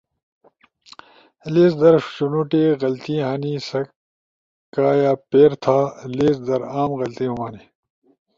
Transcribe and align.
لیز 1.53 1.73
در 1.81 1.95
شُونوٹی 2.13 2.63
غلطی 2.81 3.15
ہنی 3.27 3.53
سکایا 3.69 5.11
پیر 5.29 5.51
تھا۔ 5.63 5.77
لیز 6.17 6.37
در 6.47 6.61
عام 6.75 6.91
غلطی 6.99 7.25
ہُم 7.29 7.39
ہنی۔ 7.45 7.63